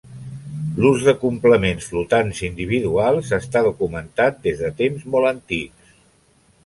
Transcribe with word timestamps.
L’ús 0.83 1.03
de 1.09 1.13
complements 1.23 1.89
flotants 1.91 2.41
individuals 2.47 3.31
està 3.39 3.63
documentat 3.71 4.43
des 4.49 4.59
de 4.65 4.73
temps 4.81 5.07
molt 5.17 5.33
antics. 5.35 5.97